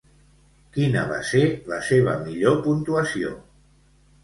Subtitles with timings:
[0.77, 1.43] Quina va ser
[1.73, 3.37] la seva millor puntuació?